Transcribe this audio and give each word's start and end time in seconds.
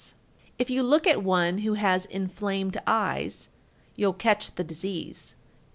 If 0.57 0.71
you 0.71 0.81
look 0.81 1.05
at 1.05 1.21
one 1.21 1.59
who 1.59 1.75
has 1.75 2.07
inflamed 2.07 2.81
eyes, 2.87 3.49
you'll 3.95 4.13
catch 4.13 4.55
the 4.55 4.63
disease. 4.63 5.35